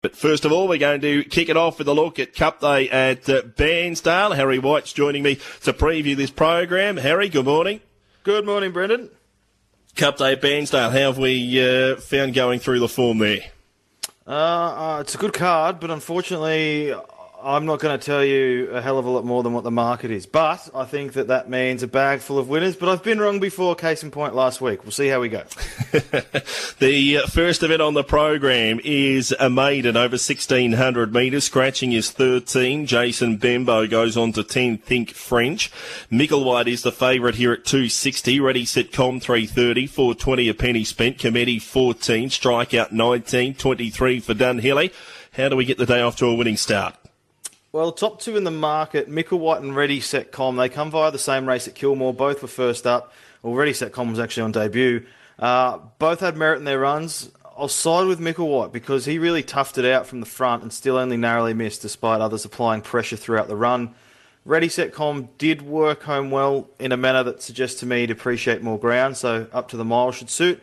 [0.00, 2.60] But first of all, we're going to kick it off with a look at Cup
[2.60, 4.36] Day at uh, Bairnsdale.
[4.36, 6.98] Harry White's joining me to preview this program.
[6.98, 7.80] Harry, good morning.
[8.22, 9.10] Good morning, Brendan.
[9.96, 13.40] Cup Day at Bairnsdale, how have we uh, found going through the form there?
[14.24, 16.94] Uh, uh, it's a good card, but unfortunately,
[17.40, 19.70] I'm not going to tell you a hell of a lot more than what the
[19.70, 20.26] market is.
[20.26, 22.74] But I think that that means a bag full of winners.
[22.74, 24.82] But I've been wrong before, case in point last week.
[24.82, 25.44] We'll see how we go.
[26.80, 32.10] the uh, first event on the program is a maiden over 1600 metres, scratching is
[32.10, 32.86] 13.
[32.86, 35.70] Jason Bembo goes on to 10, Think French.
[36.10, 38.40] Micklewhite is the favourite here at 260.
[38.40, 41.18] Ready, set, com 330, 420 a penny spent.
[41.18, 44.92] Committee 14, strikeout 19, 23 for Dunhilly.
[45.34, 46.96] How do we get the day off to a winning start?
[47.70, 50.56] Well, top two in the market, Micklewhite and Ready Set Com.
[50.56, 52.14] They come via the same race at Kilmore.
[52.14, 53.12] Both were first up.
[53.42, 55.04] Well, Ready Set Com was actually on debut.
[55.38, 57.30] Uh, both had merit in their runs.
[57.58, 60.96] I'll side with Micklewhite because he really toughed it out from the front and still
[60.96, 63.94] only narrowly missed despite others applying pressure throughout the run.
[64.46, 68.10] Ready Set Com did work home well in a manner that suggests to me he'd
[68.10, 70.62] appreciate more ground, so up to the mile should suit.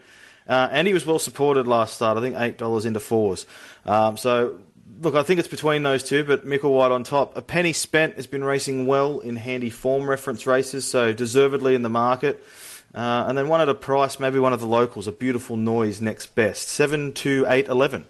[0.49, 3.45] Uh, and he was well supported last start, I think $8 into fours.
[3.85, 4.59] Um, so
[5.01, 7.35] look, I think it's between those two, but Micklewhite on top.
[7.37, 11.81] A penny spent has been racing well in handy form reference races, so deservedly in
[11.81, 12.43] the market.
[12.93, 15.99] Uh, and then one at a price, maybe one of the locals, a beautiful noise
[15.99, 16.69] next best.
[16.69, 18.05] 7 2 8 11.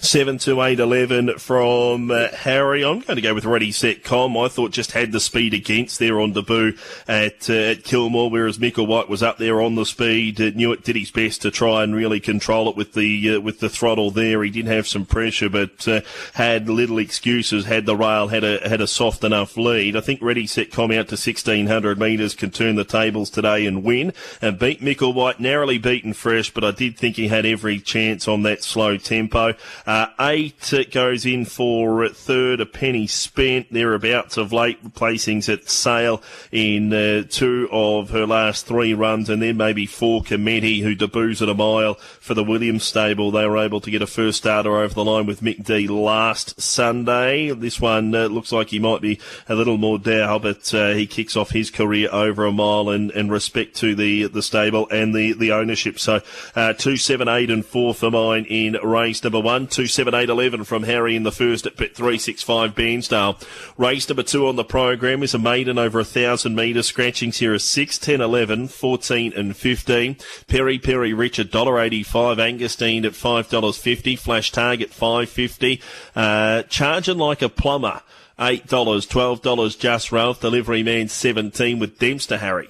[0.00, 2.84] Seven to eight eleven from uh, Harry.
[2.84, 4.36] I'm going to go with Ready Set Com.
[4.36, 6.76] I thought just had the speed against there on debut
[7.08, 10.40] at, uh, at Kilmore, whereas Micklewhite was up there on the speed.
[10.40, 13.40] Uh, knew it did his best to try and really control it with the uh,
[13.40, 14.42] with the throttle there.
[14.42, 16.00] He did have some pressure, but uh,
[16.34, 17.66] had little excuses.
[17.66, 19.96] Had the rail had a had a soft enough lead.
[19.96, 23.84] I think Ready Set Com out to 1600 metres can turn the tables today and
[23.84, 28.28] win and beat Micklewhite narrowly beaten fresh, but I did think he had every chance
[28.28, 29.54] on that slow tempo.
[29.86, 33.72] Uh, eight goes in for third, a penny spent.
[33.72, 39.40] Thereabouts of late placings at sale in uh, two of her last three runs, and
[39.40, 43.30] then maybe four Committee, who debuts at a mile for the Williams stable.
[43.30, 46.60] They were able to get a first starter over the line with Mick Dee last
[46.60, 47.50] Sunday.
[47.50, 51.06] This one uh, looks like he might be a little more dour, but uh, he
[51.06, 55.14] kicks off his career over a mile and, and respect to the the stable and
[55.14, 55.98] the, the ownership.
[55.98, 56.20] So
[56.54, 59.53] uh, two, seven, eight, and four for mine in race number one.
[59.68, 63.40] Two, seven, eight, eleven from Harry in the first at pit three, six, five, Bairnsdale.
[63.78, 66.88] Race number two on the program is a maiden over a thousand metres.
[66.88, 70.16] Scratchings here are 6, 10, 11, 14 and 15.
[70.48, 72.04] Perry Perry Rich at $1.85.
[72.04, 74.18] Angustine at $5.50.
[74.18, 75.80] Flash Target 5.50.
[76.16, 78.02] Uh, charging like a plumber.
[78.38, 80.40] $8, $12 just Ralph.
[80.40, 82.68] Delivery man 17 with Dempster Harry.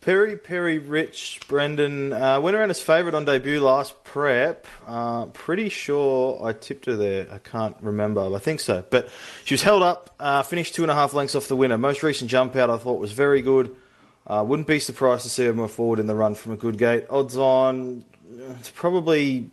[0.00, 4.64] Perry Perry Rich Brendan uh, went around as favourite on debut last prep.
[4.86, 7.26] Uh, pretty sure I tipped her there.
[7.32, 8.34] I can't remember.
[8.34, 8.84] I think so.
[8.88, 9.08] But
[9.44, 11.76] she was held up, uh, finished two and a half lengths off the winner.
[11.76, 13.74] Most recent jump out I thought was very good.
[14.24, 16.78] Uh, wouldn't be surprised to see her move forward in the run from a good
[16.78, 17.06] gate.
[17.10, 18.04] Odds on,
[18.60, 19.50] it's probably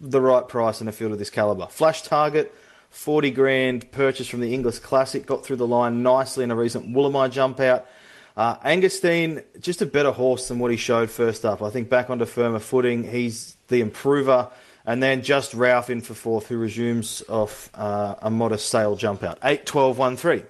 [0.00, 1.66] the right price in a field of this calibre.
[1.66, 2.54] Flash target,
[2.90, 5.26] 40 grand purchase from the Inglis Classic.
[5.26, 7.86] Got through the line nicely in a recent Woolamai jump out.
[8.36, 11.62] Uh, Angustine, just a better horse than what he showed first up.
[11.62, 13.04] I think back onto firmer footing.
[13.04, 14.48] He's the improver.
[14.84, 19.22] And then just Ralph in for fourth, who resumes off uh, a modest sale jump
[19.22, 19.38] out.
[19.44, 20.42] 8 12 1 3.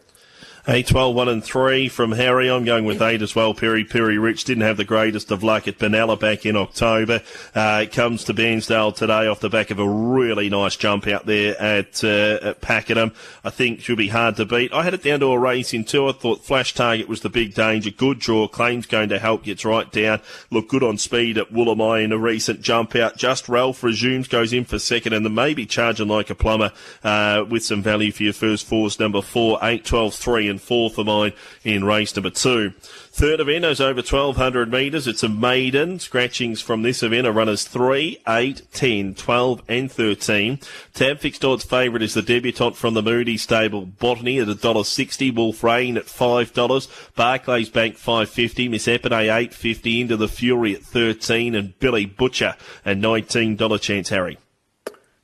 [0.69, 2.49] 8, 12, 1 and 3 from Harry.
[2.49, 3.53] I'm going with 8 as well.
[3.53, 7.21] Perry Perry Rich didn't have the greatest of luck at Benalla back in October.
[7.53, 11.27] Uh, it comes to Bairnsdale today off the back of a really nice jump out
[11.27, 13.13] there at, uh, at Pakenham.
[13.43, 14.73] I think she'll be hard to beat.
[14.73, 16.07] I had it down to a race in two.
[16.07, 17.91] I thought Flash Target was the big danger.
[17.91, 18.47] Good draw.
[18.47, 19.43] Claims going to help.
[19.43, 20.21] Gets right down.
[20.53, 23.17] Look good on speed at Woolamai in a recent jump out.
[23.17, 26.71] Just Ralph resumes, goes in for second and then maybe charging like a plumber,
[27.03, 29.01] uh, with some value for your first fours.
[29.01, 31.33] Number four, 8, 12, 3 and four for mine
[31.65, 32.71] in race number two.
[33.15, 35.07] Third event is over 1200 metres.
[35.07, 35.99] It's a maiden.
[35.99, 40.61] Scratchings from this event are runners 3, 8, 10, 12 and 13.
[40.95, 45.63] Tab fixed odds favourite is the debutante from the Moody stable, Botany at $1.60, Wolf
[45.63, 51.79] Rain at $5, Barclays Bank 550, Miss Epinay 850 into the Fury at 13 and
[51.79, 54.39] Billy Butcher at $19 chance Harry.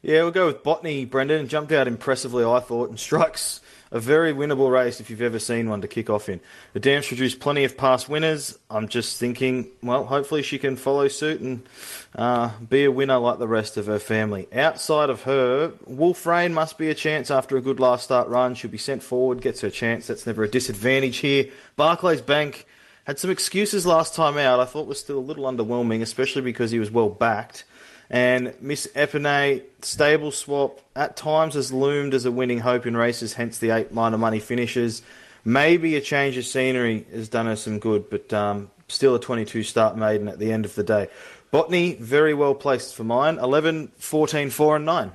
[0.03, 1.49] Yeah, we'll go with Botany, Brendan.
[1.49, 5.69] Jumped out impressively, I thought, and strikes a very winnable race if you've ever seen
[5.69, 6.41] one to kick off in.
[6.73, 8.59] The dam's produced plenty of past winners.
[8.71, 11.67] I'm just thinking, well, hopefully she can follow suit and
[12.15, 14.49] uh, be a winner like the rest of her family.
[14.53, 18.55] Outside of her, Wolf Rain must be a chance after a good last start run.
[18.55, 20.07] She'll be sent forward, gets her chance.
[20.07, 21.47] That's never a disadvantage here.
[21.77, 22.67] Barclays Bank
[23.05, 24.61] had some excuses last time out.
[24.61, 27.65] I thought was still a little underwhelming, especially because he was well backed.
[28.11, 33.35] And Miss Epinay, stable swap, at times has loomed as a winning hope in races,
[33.35, 35.03] hence the eight minor money finishes.
[35.45, 39.63] Maybe a change of scenery has done her some good, but um, still a 22
[39.63, 41.09] start maiden at the end of the day.
[41.51, 43.39] Botany, very well placed for mine.
[43.39, 45.13] 11, 14, 4 and 9.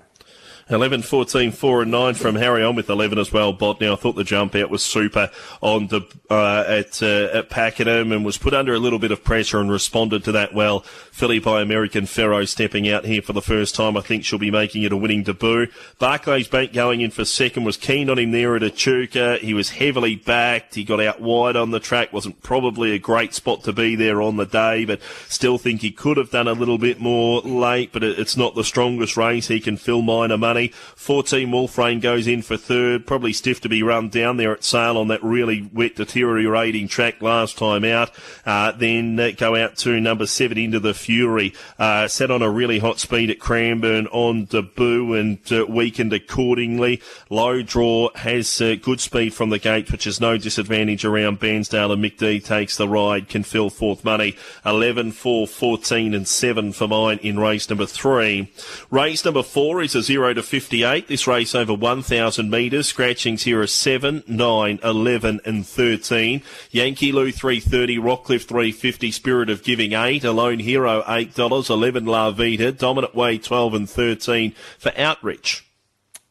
[0.73, 3.53] 11, 14, 4 and 9 from Harry on with 11 as well.
[3.53, 5.29] Botany, I thought the jump out was super
[5.61, 9.23] on the, uh, at, uh, at Pakenham and was put under a little bit of
[9.23, 10.79] pressure and responded to that well.
[11.11, 13.95] Filly by American Pharoah stepping out here for the first time.
[13.95, 15.67] I think she'll be making it a winning debut.
[15.99, 19.37] Barclays Bank going in for second was keen on him there at Echuca.
[19.37, 20.73] He was heavily backed.
[20.73, 22.11] He got out wide on the track.
[22.11, 25.91] Wasn't probably a great spot to be there on the day, but still think he
[25.91, 29.49] could have done a little bit more late, but it's not the strongest race.
[29.49, 30.74] He can fill minor money money.
[30.95, 33.06] 14 Wolfrain goes in for third.
[33.06, 37.21] Probably stiff to be run down there at Sale on that really wet, deteriorating track
[37.21, 38.12] last time out.
[38.45, 41.54] Uh, then uh, go out to number seven into the Fury.
[41.77, 47.01] Uh, set on a really hot speed at Cranbourne on debut and uh, weakened accordingly.
[47.30, 51.92] Low draw has uh, good speed from the gate, which is no disadvantage around Bairnsdale
[51.92, 53.27] and Mick Dee takes the ride.
[53.30, 54.36] Can fill fourth money.
[54.66, 58.51] 11, 4, 14 and 7 for mine in race number three.
[58.89, 61.07] Race number four is a 0 to 58.
[61.07, 62.88] This race over 1,000 metres.
[62.88, 66.42] Scratchings here are 7, 9, 11 and 13.
[66.72, 72.72] Yankee Lou 330, Rockcliffe 350, Spirit of Giving 8, Alone Hero $8, 11 La Vita,
[72.72, 75.66] Dominant Way 12 and 13 for Outreach.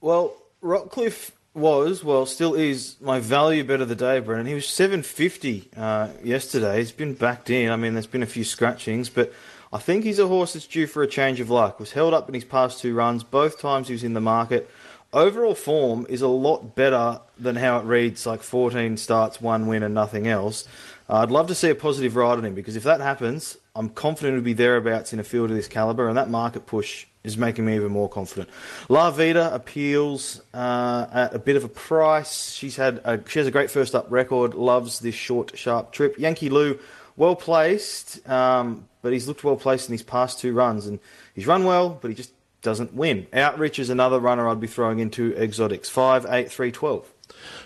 [0.00, 4.46] Well, Rockcliffe was, well, still is my value bet of the day, Brennan.
[4.46, 6.78] He was 750 uh, yesterday.
[6.78, 7.70] He's been backed in.
[7.70, 9.32] I mean, there's been a few scratchings, but
[9.72, 11.80] I think he's a horse that's due for a change of luck.
[11.80, 13.24] Was held up in his past two runs.
[13.24, 14.70] Both times he was in the market.
[15.14, 19.82] Overall form is a lot better than how it reads, like 14 starts, one win,
[19.82, 20.66] and nothing else.
[21.08, 23.88] Uh, I'd love to see a positive ride on him because if that happens, I'm
[23.88, 27.36] confident he'll be thereabouts in a field of this caliber, and that market push is
[27.36, 28.48] making me even more confident.
[28.88, 32.52] La Vida appeals uh, at a bit of a price.
[32.52, 34.54] She's had a, she has a great first up record.
[34.54, 36.18] Loves this short, sharp trip.
[36.18, 36.78] Yankee Lou,
[37.16, 40.98] well placed, um, but he's looked well placed in his past two runs, and
[41.34, 42.32] he's run well, but he just
[42.62, 43.26] doesn't win.
[43.32, 45.88] Outreach is another runner I'd be throwing into exotics.
[45.88, 47.11] Five, eight, three, twelve.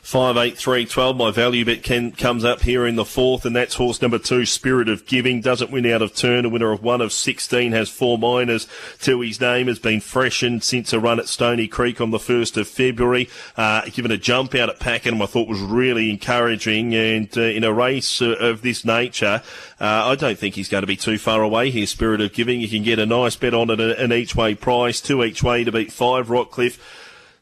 [0.03, 1.17] Five eight three twelve.
[1.17, 4.47] My value bet can, comes up here in the fourth, and that's horse number two,
[4.47, 5.41] Spirit of Giving.
[5.41, 6.45] Doesn't win out of turn.
[6.45, 8.69] A winner of one of sixteen has four minors
[9.01, 9.67] to his name.
[9.67, 13.29] Has been freshened since a run at Stony Creek on the first of February.
[13.57, 16.95] Uh, given a jump out at Pakenham, I thought was really encouraging.
[16.95, 19.43] And uh, in a race uh, of this nature,
[19.81, 21.87] uh, I don't think he's going to be too far away here.
[21.87, 22.61] Spirit of Giving.
[22.61, 25.65] You can get a nice bet on it an each way price, two each way
[25.65, 26.29] to beat five.
[26.29, 26.79] Rockcliffe.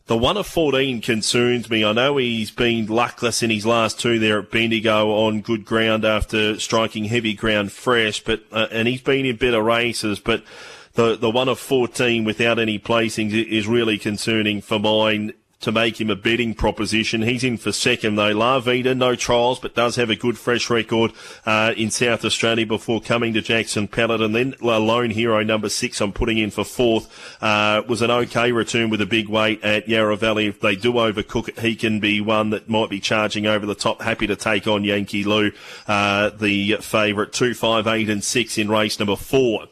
[0.07, 1.83] The one of 14 concerns me.
[1.83, 6.05] I know he's been luckless in his last two there at Bendigo on good ground
[6.05, 10.45] after striking heavy ground fresh, but, uh, and he's been in better races, but
[10.93, 15.33] the, the one of 14 without any placings is really concerning for mine
[15.65, 17.23] to make him a betting proposition.
[17.23, 18.33] He's in for second though.
[18.33, 21.13] La Vida, no trials, but does have a good fresh record
[21.45, 24.21] uh, in South Australia before coming to Jackson Pellet.
[24.21, 27.09] And then Lone Hero number six, I'm putting in for fourth,
[27.43, 30.47] uh, was an okay return with a big weight at Yarra Valley.
[30.47, 33.75] If they do overcook it, he can be one that might be charging over the
[33.75, 34.03] top.
[34.03, 35.51] Happy to take on Yankee Lou,
[35.89, 37.33] uh, the favourite.
[37.33, 39.67] Two, five, eight, and six in race number four.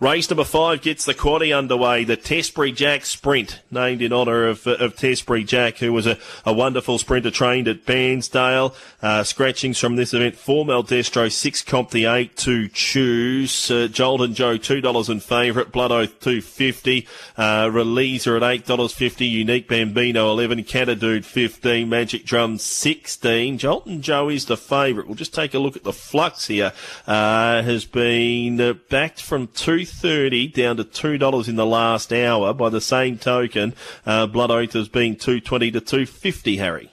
[0.00, 2.04] Race number five gets the quaddy underway.
[2.04, 6.54] The Testbury Jack Sprint, named in honour of, of Testbury Jack, who was a, a
[6.54, 8.74] wonderful sprinter trained at Bairnsdale.
[9.02, 13.70] Uh, scratchings from this event: four Maldestro, six Comp the eight to choose.
[13.70, 15.70] Uh, Jolton Joe two dollars in favourite.
[15.70, 17.06] Blood Oath two fifty.
[17.36, 19.26] Uh, Releaser at eight dollars fifty.
[19.26, 20.64] Unique Bambino eleven.
[20.64, 21.90] Catadude fifteen.
[21.90, 23.58] Magic Drum sixteen.
[23.58, 25.06] Jolton Joe is the favourite.
[25.06, 26.72] We'll just take a look at the flux here.
[27.06, 32.12] Uh, has been uh, backed from two thirty down to two dollars in the last
[32.12, 32.54] hour.
[32.54, 33.74] By the same token,
[34.06, 36.56] uh, Blood Oath has been two twenty to two fifty.
[36.56, 36.90] Harry.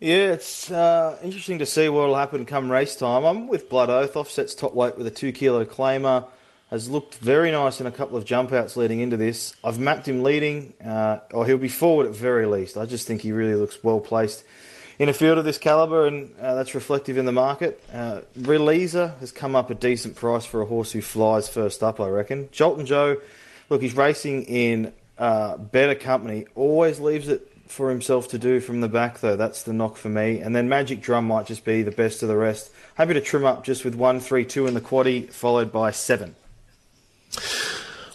[0.00, 3.24] Yeah, it's uh, interesting to see what will happen come race time.
[3.24, 4.16] I'm with Blood Oath.
[4.16, 6.26] Offsets top weight with a two kilo claimer.
[6.70, 9.54] Has looked very nice in a couple of jump outs leading into this.
[9.62, 12.76] I've mapped him leading, uh, or he'll be forward at very least.
[12.76, 14.44] I just think he really looks well placed
[14.98, 17.82] in a field of this caliber, and uh, that's reflective in the market.
[17.92, 22.00] Uh, Releaser has come up a decent price for a horse who flies first up,
[22.00, 22.48] I reckon.
[22.48, 23.20] Jolton Joe,
[23.70, 28.80] look, he's racing in uh, better company, always leaves it for himself to do from
[28.80, 29.36] the back, though.
[29.36, 30.40] That's the knock for me.
[30.40, 32.70] And then Magic Drum might just be the best of the rest.
[32.94, 36.36] Happy to trim up just with one, three, two in the quaddy, followed by seven.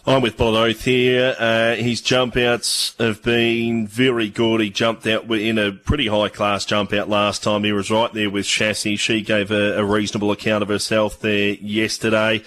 [0.06, 1.36] I'm with Oath here.
[1.38, 4.62] Uh, his jump outs have been very good.
[4.62, 7.64] He jumped out in a pretty high class jump out last time.
[7.64, 8.96] He was right there with Chassis.
[8.96, 12.42] She gave a, a reasonable account of herself there yesterday.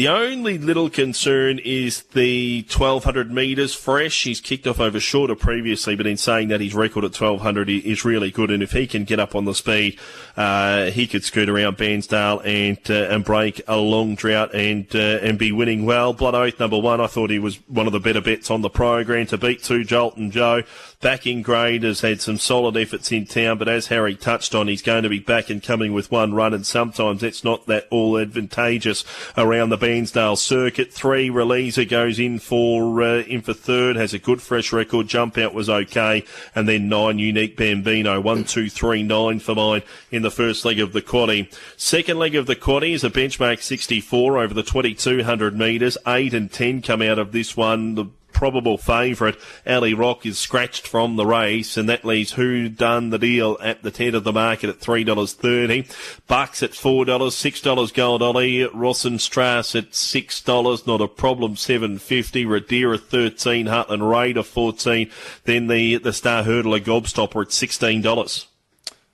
[0.00, 4.24] The only little concern is the 1200 metres fresh.
[4.24, 8.02] He's kicked off over shorter previously, but in saying that his record at 1200 is
[8.02, 9.98] really good, and if he can get up on the speed,
[10.38, 15.18] uh, he could scoot around Bairnsdale and uh, and break a long drought and uh,
[15.20, 16.14] and be winning well.
[16.14, 18.70] Blood Oath number one, I thought he was one of the better bets on the
[18.70, 20.62] program to beat two Jolton Joe.
[21.02, 24.68] Back in grade has had some solid efforts in town, but as Harry touched on,
[24.68, 27.86] he's going to be back and coming with one run, and sometimes it's not that
[27.90, 29.04] all advantageous
[29.36, 30.92] around the Bairnsdale circuit.
[30.92, 35.08] Three, Releaser goes in for uh, in for third, has a good fresh record.
[35.08, 39.82] Jump out was okay, and then nine, Unique Bambino, one, two, three, nine for mine
[40.12, 41.52] in the first leg of the quaddy.
[41.76, 45.98] Second leg of the quaddy is a benchmark 64 over the 2200 metres.
[46.06, 47.96] Eight and ten come out of this one.
[47.96, 48.06] The
[48.40, 53.18] probable favourite, Ali Rock, is scratched from the race, and that leaves Who Done the
[53.18, 55.86] Deal at the head of the market at $3.30.
[56.26, 63.66] Bucks at $4, $6 Gold Ollie, Rosenstrasse at $6, not a problem, 750 Radira 13
[63.66, 65.10] Heartland Raider 14
[65.44, 68.46] Then the, the Star Hurdler Gobstopper at $16.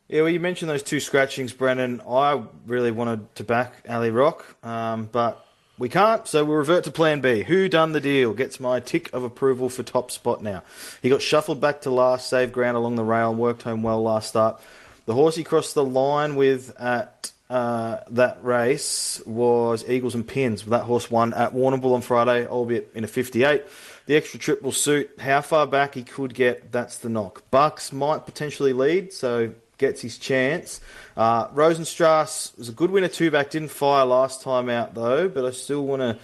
[0.06, 2.00] Yeah, well, you mentioned those two scratchings, Brendan.
[2.08, 5.45] I really wanted to back Ali Rock, um, but
[5.78, 7.42] we can't, so we'll revert to plan B.
[7.42, 8.32] Who done the deal?
[8.32, 10.62] Gets my tick of approval for top spot now.
[11.02, 14.28] He got shuffled back to last, saved ground along the rail, worked home well last
[14.28, 14.60] start.
[15.04, 20.62] The horse he crossed the line with at uh, that race was Eagles and Pins.
[20.64, 23.62] That horse won at Warrnambool on Friday, albeit in a 58.
[24.06, 26.72] The extra trip will suit how far back he could get.
[26.72, 27.42] That's the knock.
[27.50, 30.80] Bucks might potentially lead, so gets his chance.
[31.16, 35.44] Uh, Rosenstrasse was a good winner two back, didn't fire last time out though, but
[35.44, 36.18] I still want to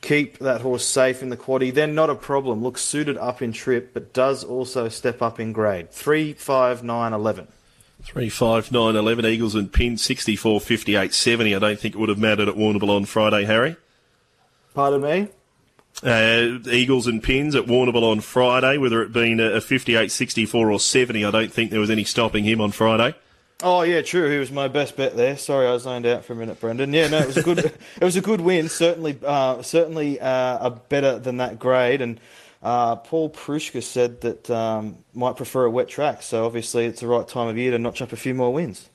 [0.00, 1.72] keep that horse safe in the quaddy.
[1.72, 2.62] Then not a problem.
[2.62, 5.90] Looks suited up in trip, but does also step up in grade.
[5.90, 7.48] Three, five, nine, eleven.
[8.02, 11.54] Three five nine eleven Eagles and pin sixty four fifty eight seventy.
[11.54, 13.76] I don't think it would have mattered at Warrnambool on Friday, Harry.
[14.74, 15.28] Pardon me.
[16.02, 20.80] Uh, Eagles and pins at Warrnambool on Friday, whether it been a 58, 64 or
[20.80, 23.14] 70, I don't think there was any stopping him on Friday.
[23.62, 24.28] Oh yeah, true.
[24.28, 25.36] He was my best bet there.
[25.36, 26.92] Sorry, I zoned out for a minute, Brendan.
[26.92, 27.58] Yeah, no, it was a good.
[28.00, 28.68] it was a good win.
[28.68, 32.00] Certainly, uh, certainly uh, a better than that grade.
[32.00, 32.18] And
[32.60, 36.22] uh, Paul Preusker said that um, might prefer a wet track.
[36.22, 38.90] So obviously, it's the right time of year to notch up a few more wins.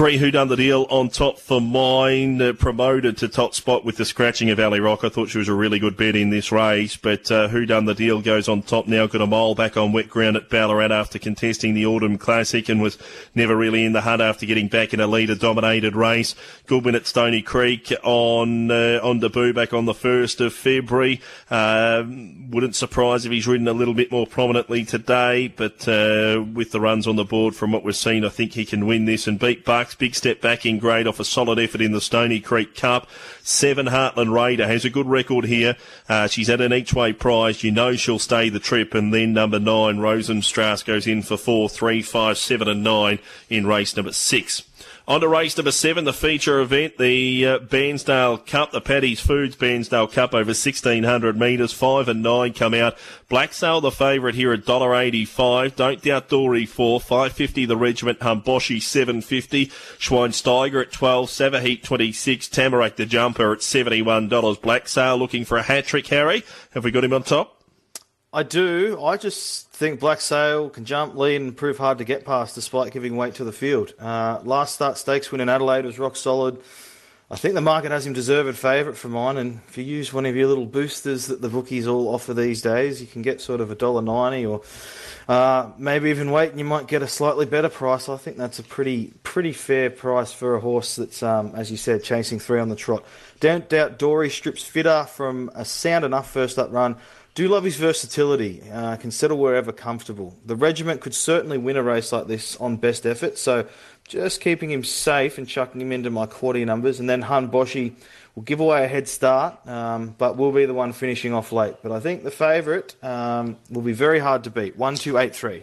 [0.00, 3.98] Three who done the deal on top for mine, uh, promoted to top spot with
[3.98, 5.04] the scratching of Ali Rock.
[5.04, 7.84] I thought she was a really good bet in this race, but uh, who done
[7.84, 9.06] the deal goes on top now.
[9.06, 12.80] Got a mile back on wet ground at Ballarat after contesting the Autumn Classic and
[12.80, 12.96] was
[13.34, 16.34] never really in the hunt after getting back in a leader dominated race.
[16.66, 21.20] Good win at Stony Creek on uh, on debut back on the first of February.
[21.50, 22.04] Uh,
[22.48, 26.80] wouldn't surprise if he's ridden a little bit more prominently today, but uh, with the
[26.80, 29.38] runs on the board from what we've seen, I think he can win this and
[29.38, 29.89] beat Buck.
[29.90, 29.94] Bucks.
[29.96, 33.08] Big step back in grade off a solid effort in the Stony Creek Cup.
[33.42, 35.76] Seven Heartland Raider has a good record here.
[36.08, 37.64] Uh, she's at an each way prize.
[37.64, 38.94] You know she'll stay the trip.
[38.94, 43.18] And then number nine, Rosenstrasse goes in for four, three, five, seven, and nine
[43.48, 44.62] in race number six.
[45.08, 49.56] On to race number seven, the feature event, the uh, Bairnsdale Cup, the Paddy's Foods
[49.56, 51.72] Bairnsdale Cup over 1600 metres.
[51.72, 52.96] Five and nine come out.
[53.28, 55.74] Black Blacksail, the favourite here at $1.85.
[55.74, 57.00] Don't doubt Dory 4.
[57.00, 58.20] 550 the regiment.
[58.20, 59.66] Humboshi 750.
[59.98, 61.28] Schweinsteiger at 12.
[61.28, 62.48] Savaheat 26.
[62.48, 64.28] Tamarack the jumper at $71.
[64.60, 66.44] Black Blacksail looking for a hat trick, Harry.
[66.72, 67.62] Have we got him on top?
[68.32, 69.02] I do.
[69.02, 72.92] I just think Black Sail can jump, lead, and prove hard to get past despite
[72.92, 73.94] giving weight to the field.
[73.98, 76.60] Uh, last start stakes win in Adelaide was rock solid.
[77.30, 80.26] I think the market has him deserved favourite for mine, and if you use one
[80.26, 83.62] of your little boosters that the bookies all offer these days, you can get sort
[83.62, 84.60] of a dollar ninety or
[85.28, 88.08] uh, maybe even wait, and you might get a slightly better price.
[88.10, 91.78] I think that's a pretty pretty fair price for a horse that's, um, as you
[91.78, 93.02] said, chasing three on the trot.
[93.38, 96.96] Don't doubt Dory strips fitter from a sound enough first up run.
[97.34, 98.62] Do love his versatility.
[98.70, 100.36] Uh, can settle wherever comfortable.
[100.44, 103.38] The regiment could certainly win a race like this on best effort.
[103.38, 103.66] So
[104.06, 106.98] just keeping him safe and chucking him into my quaddy numbers.
[106.98, 107.94] And then Han Boshi
[108.34, 111.76] will give away a head start, um, but will be the one finishing off late.
[111.82, 114.76] But I think the favourite um, will be very hard to beat.
[114.76, 115.62] One, two, eight, three.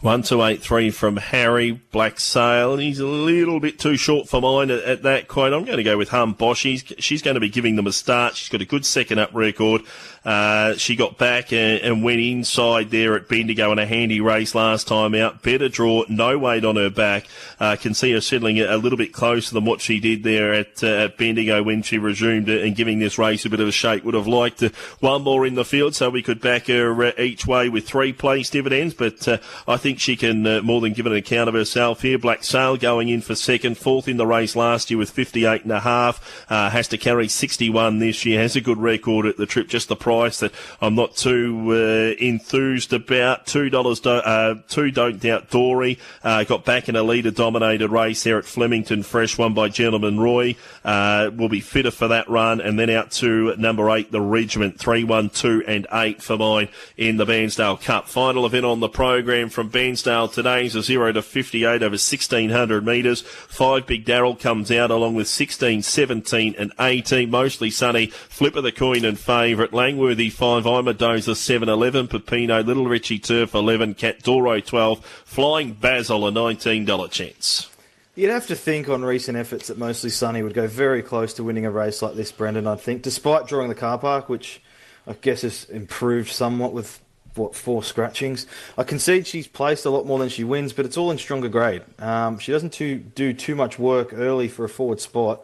[0.00, 2.78] One two eight three from Harry Black Sail.
[2.78, 5.52] He's a little bit too short for mine at, at that quote.
[5.52, 6.60] I'm going to go with Hum Bosch.
[6.60, 8.34] She's, she's going to be giving them a start.
[8.34, 9.82] She's got a good second up record.
[10.24, 14.54] Uh, she got back and, and, went inside there at Bendigo in a handy race
[14.54, 15.42] last time out.
[15.42, 17.26] Better draw, no weight on her back.
[17.58, 20.84] Uh, can see her settling a, little bit closer than what she did there at,
[20.84, 24.04] uh, at Bendigo when she resumed and giving this race a bit of a shake.
[24.04, 24.60] Would have liked
[25.00, 28.12] one more in the field so we could back her uh, each way with three
[28.12, 31.48] place dividends, but uh, I think think she can uh, more than give an account
[31.48, 32.16] of herself here.
[32.16, 35.72] Black Sail going in for second, fourth in the race last year with 58 and
[35.72, 36.44] a half.
[36.48, 38.40] Uh, has to carry 61 this year.
[38.40, 39.66] Has a good record at the trip.
[39.66, 43.46] Just the price that I'm not too uh, enthused about.
[43.46, 43.98] Two dollars.
[43.98, 45.98] Do- uh, two don't doubt Dory.
[46.22, 49.02] Uh, got back in a leader dominated race there at Flemington.
[49.02, 50.54] Fresh one by Gentleman Roy.
[50.84, 54.78] Uh, will be fitter for that run, and then out to number eight, the Regiment.
[54.78, 58.08] Three, one, two, and eight for mine in the Bairnsdale Cup.
[58.08, 62.84] Final event on the program from Bairnsdale today is a 0 to 58 over 1600
[62.84, 63.22] metres.
[63.22, 67.30] Five Big Daryl comes out along with 16, 17 and 18.
[67.30, 68.08] Mostly sunny.
[68.08, 69.72] Flip of the coin and favourite.
[69.72, 72.08] Langworthy 5, Imadoza 7, 11.
[72.08, 73.94] Pepino, Little Richie Turf 11.
[73.94, 75.02] Cat Doro 12.
[75.24, 77.70] Flying Basil a $19 chance.
[78.14, 81.42] You'd have to think on recent efforts that Mostly Sunny would go very close to
[81.42, 84.60] winning a race like this, Brendan, I think, despite drawing the car park, which
[85.06, 87.00] I guess has improved somewhat with
[87.34, 88.46] what four scratchings.
[88.76, 91.48] I concede she's placed a lot more than she wins, but it's all in stronger
[91.48, 91.82] grade.
[91.98, 95.42] Um, she doesn't too, do too much work early for a forward spot.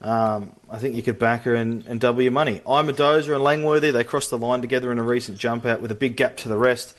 [0.00, 2.60] Um, I think you could back her and, and double your money.
[2.66, 3.90] Imadoza and Langworthy.
[3.90, 6.48] They crossed the line together in a recent jump out with a big gap to
[6.48, 6.94] the rest.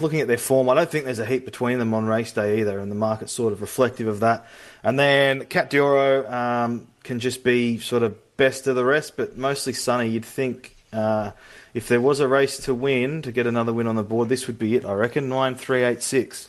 [0.00, 2.60] Looking at their form, I don't think there's a heap between them on race day
[2.60, 4.46] either, and the market's sort of reflective of that.
[4.82, 9.38] And then Cat Dioro um, can just be sort of best of the rest, but
[9.38, 10.08] mostly sunny.
[10.10, 11.32] You'd think uh,
[11.74, 14.46] if there was a race to win, to get another win on the board, this
[14.46, 15.28] would be it, I reckon.
[15.28, 16.48] 9 3 8 6.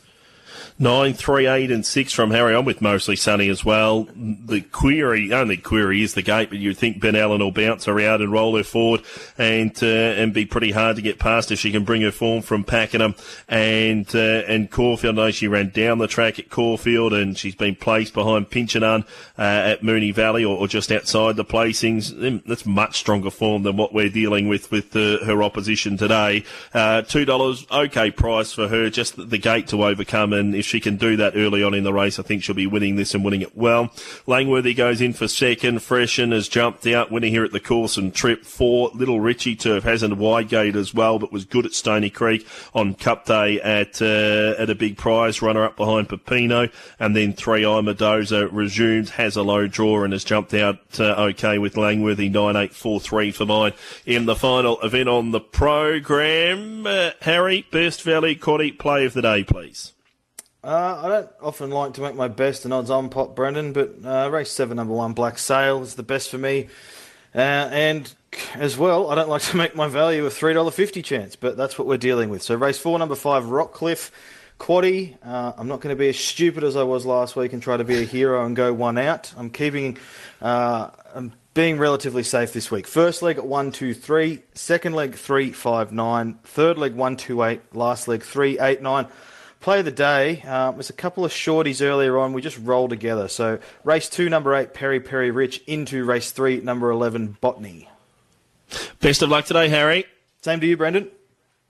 [0.78, 2.54] Nine, three, eight, and six from Harry.
[2.54, 4.08] I'm with mostly Sunny as well.
[4.14, 8.00] The query, only query is the gate, but you'd think Ben Allen will bounce her
[8.00, 9.02] out and roll her forward
[9.38, 12.42] and uh, and be pretty hard to get past if she can bring her form
[12.42, 13.14] from Pakenham
[13.48, 15.18] and uh, and Caulfield.
[15.18, 19.04] I know she ran down the track at Caulfield and she's been placed behind Pinchanan
[19.38, 22.42] uh, at Moonee Valley or, or, just outside the placings.
[22.46, 26.44] That's much stronger form than what we're dealing with with uh, her opposition today.
[26.72, 28.90] Uh, Two dollars, okay price for her.
[28.90, 31.92] Just the gate to overcome and if she can do that early on in the
[31.92, 33.92] race, I think she'll be winning this and winning it well.
[34.26, 35.82] Langworthy goes in for second.
[35.82, 38.44] Freshen has jumped out, winning here at the course and trip.
[38.44, 42.10] Four, Little Richie Turf has a wide gate as well, but was good at Stony
[42.10, 45.42] Creek on Cup Day at uh, at a big prize.
[45.42, 50.24] Runner up behind Pepino, and then three, Imadoza resumes, has a low draw and has
[50.24, 53.72] jumped out uh, okay with Langworthy nine eight four three for mine
[54.06, 56.86] in the final event on the program.
[56.86, 59.92] Uh, Harry, best Valley quaddy play of the day, please.
[60.64, 63.96] Uh, I don't often like to make my best and odds on pot, Brendan, but
[64.02, 66.68] uh, race seven, number one, Black Sail is the best for me.
[67.34, 68.14] Uh, and
[68.54, 71.58] as well, I don't like to make my value a three dollar fifty chance, but
[71.58, 72.42] that's what we're dealing with.
[72.42, 74.10] So race four, number five, Rockcliffe.
[74.58, 77.60] Quaddy, uh, I'm not going to be as stupid as I was last week and
[77.60, 79.34] try to be a hero and go one out.
[79.36, 79.98] I'm keeping,
[80.40, 82.86] uh, I'm being relatively safe this week.
[82.86, 84.44] First leg at one, two, three.
[84.54, 86.38] Second leg three, five, nine.
[86.44, 87.62] Third leg one, two, eight.
[87.74, 89.08] Last leg three, eight, nine.
[89.64, 92.34] Play of the day uh, was a couple of shorties earlier on.
[92.34, 93.28] We just rolled together.
[93.28, 97.88] So race two, number eight, Perry Perry Rich, into race three, number 11, Botany.
[99.00, 100.04] Best of luck today, Harry.
[100.42, 101.10] Same to you, Brendan.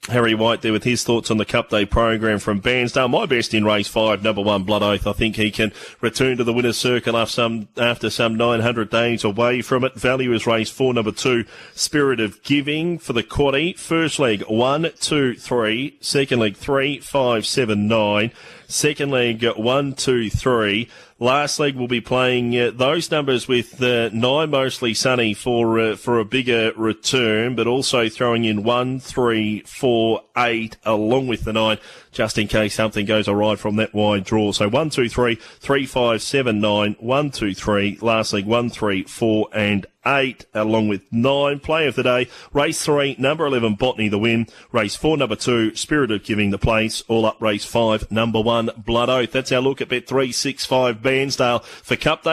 [0.09, 3.09] Harry White there with his thoughts on the Cup Day program from Bairnsdale.
[3.09, 5.07] My best in race five, number one, Blood Oath.
[5.07, 9.25] I think he can return to the winner's circle after some, after some 900 days
[9.25, 9.95] away from it.
[9.95, 13.79] Value is race four, number two, Spirit of Giving for the quaddy.
[13.79, 15.97] First leg, one, two, three.
[16.03, 18.31] Second leg, three, five, seven, nine.
[18.69, 20.91] Second leg, one, two, three.
[21.21, 25.97] Last leg we'll be playing uh, those numbers with uh, nine mostly sunny for uh,
[25.97, 31.53] for a bigger return, but also throwing in one, three, four, eight along with the
[31.53, 31.79] nine,
[32.15, 34.53] just in case something goes awry from that wide draw.
[34.53, 37.99] So one, two, three, three, five, seven, nine, one, two, three.
[38.01, 41.59] Last leg one, three, four, and eight, along with nine.
[41.61, 44.47] Play of the day, race three, number 11, Botany the win.
[44.73, 47.03] Race four, number two, Spirit of Giving the place.
[47.09, 49.33] All up race five, number one, Blood Oath.
[49.33, 52.33] That's our look at Bet 365 Bairnsdale for Cup Day.